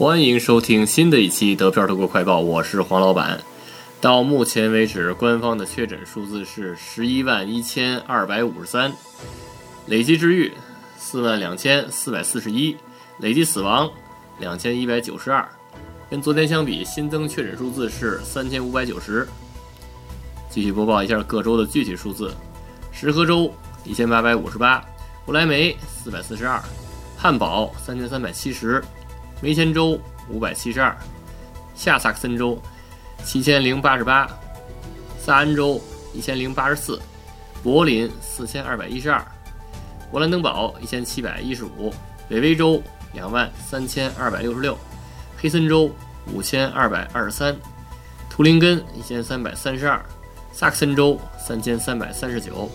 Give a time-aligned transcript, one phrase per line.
[0.00, 3.38] 欢迎收听新的一期德票德国快报，我是黄老板。
[4.00, 8.90] 到目前为止，官方的确诊数字是十一万一千二百五十三，
[9.84, 10.50] 累计治愈
[10.96, 12.74] 四万两千四百四十一，
[13.18, 13.90] 累计死亡
[14.38, 15.46] 两千一百九十二。
[16.08, 19.28] 跟昨天相比，新增确诊数字是三千五百九十。
[20.48, 22.32] 继续播报一下各州的具体数字：
[22.90, 23.52] 石河州
[23.84, 24.82] 一千八百五十八，
[25.26, 26.58] 不来梅四百四十二，
[27.18, 28.82] 汉堡三千三百七十。
[29.42, 30.94] 梅前州五百七十二，
[31.74, 32.60] 下萨克森州
[33.24, 34.28] 七千零八十八，
[35.18, 35.80] 萨安州
[36.12, 37.00] 一千零八十四，
[37.62, 39.24] 柏林四千二百一十二，
[40.12, 41.90] 勃兰登堡一千七百一十五，
[42.28, 42.82] 北威州
[43.14, 44.76] 两万三千二百六十六，
[45.38, 45.90] 黑森州
[46.32, 47.56] 五千二百二十三，
[48.28, 50.04] 图林根一千三百三十二，
[50.52, 52.70] 萨克森州三千三百三十九，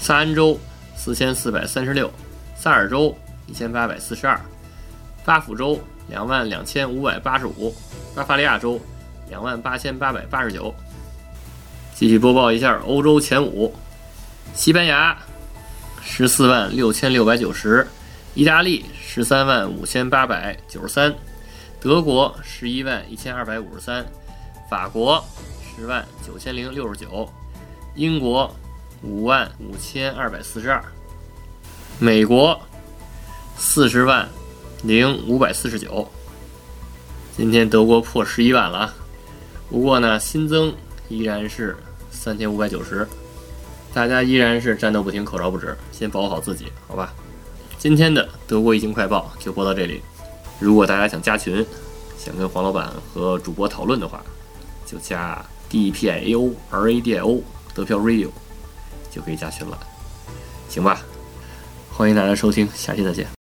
[0.00, 0.58] 萨安州
[0.96, 2.10] 四千四百三十六，
[2.56, 3.14] 萨尔州
[3.46, 4.40] 一千八百四十二。
[5.26, 5.76] 巴甫州
[6.08, 7.74] 两万两千五百八十五，
[8.14, 8.80] 巴伐利亚州
[9.28, 10.72] 两万八千八百八十九。
[11.96, 13.74] 继续播报一下欧洲前五：
[14.54, 15.18] 西班牙
[16.00, 17.84] 十四万六千六百九十，
[18.34, 21.12] 意大利十三万五千八百九十三，
[21.80, 24.06] 德国十一万一千二百五十三，
[24.70, 25.24] 法国
[25.74, 27.28] 十万九千零六十九，
[27.96, 28.54] 英国
[29.02, 30.80] 五万五千二百四十二，
[31.98, 32.56] 美国
[33.56, 34.28] 四十万。
[34.86, 36.08] 零五百四十九，
[37.36, 38.94] 今天德国破十一万了，
[39.68, 40.72] 不过呢，新增
[41.08, 41.76] 依然是
[42.12, 43.04] 三千五百九十，
[43.92, 47.12] 大家依然是战斗不停，口罩不止，先保护好自己，好吧？
[47.78, 50.00] 今天的德国疫情快报就播到这里，
[50.60, 51.66] 如果大家想加群，
[52.16, 54.22] 想跟黄老板和主播讨论的话，
[54.86, 57.42] 就加 D P I A O R A D I O
[57.74, 58.28] 德票 Radio
[59.10, 59.76] 就可以加群了，
[60.68, 61.00] 行吧？
[61.92, 63.35] 欢迎大家收听，下期再见。